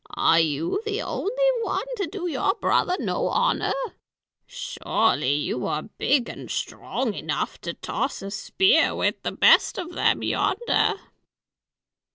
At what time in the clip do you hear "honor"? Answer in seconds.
3.27-3.73